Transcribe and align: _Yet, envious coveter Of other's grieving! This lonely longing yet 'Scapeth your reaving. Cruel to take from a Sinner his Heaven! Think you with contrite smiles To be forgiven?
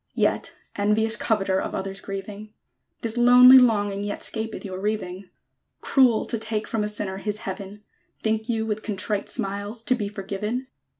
_Yet, 0.15 0.55
envious 0.75 1.15
coveter 1.15 1.61
Of 1.61 1.75
other's 1.75 2.01
grieving! 2.01 2.55
This 3.03 3.17
lonely 3.17 3.59
longing 3.59 4.03
yet 4.03 4.23
'Scapeth 4.23 4.65
your 4.65 4.79
reaving. 4.79 5.29
Cruel 5.79 6.25
to 6.25 6.39
take 6.39 6.67
from 6.67 6.83
a 6.83 6.89
Sinner 6.89 7.17
his 7.17 7.37
Heaven! 7.41 7.83
Think 8.23 8.49
you 8.49 8.65
with 8.65 8.81
contrite 8.81 9.29
smiles 9.29 9.83
To 9.83 9.93
be 9.93 10.07
forgiven? 10.09 10.65